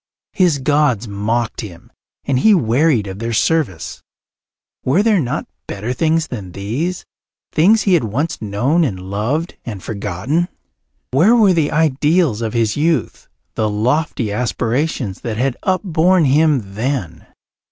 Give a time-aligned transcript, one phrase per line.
[0.33, 1.91] His gods mocked him
[2.25, 4.01] and he wearied of their service.
[4.83, 7.05] Were there not better things than these,
[7.51, 10.47] things he had once known and loved and forgotten?
[11.11, 17.27] Where were the ideals of his youth, the lofty aspirations that had upborne him then?